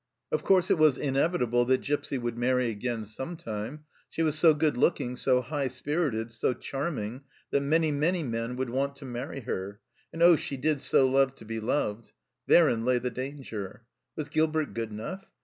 [0.31, 3.83] Of course, it was inevitable that Gipsy would marry again some time.
[4.09, 8.71] She was so good looking, so high spirited, so charming, that many, many men would
[8.71, 9.79] want to marry her;
[10.11, 12.13] and oh, she did so love to be loved!
[12.47, 13.83] Therein lay the danger!
[14.15, 15.27] Was Gilbert good enough